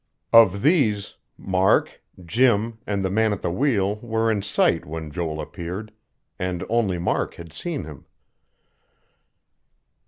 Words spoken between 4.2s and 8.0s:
in sight when Joel appeared; and only Mark had seen